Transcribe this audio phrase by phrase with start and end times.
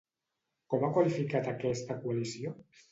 [0.73, 2.59] Com ha qualificat aquesta coalició?